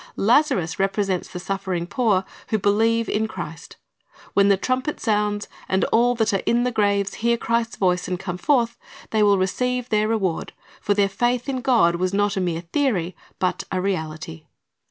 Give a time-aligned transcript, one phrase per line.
[0.17, 3.77] Lazarus represents the suffering poor who believe in Christ.
[4.33, 8.19] When the trumpet sounds, and all that are in the graves hear Christ's voice and
[8.19, 8.79] come forth,
[9.11, 13.15] they will receive their reward; for their faith in God was not a mere theory,
[13.37, 14.47] but a reality.